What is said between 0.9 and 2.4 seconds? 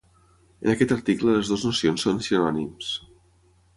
article les dues nocions són